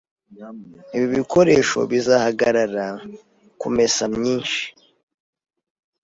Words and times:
Ibi 0.95 1.07
bikoresho 1.17 1.79
bizahagarara 1.91 2.87
kumesa 3.59 4.03
myinshi. 4.15 4.63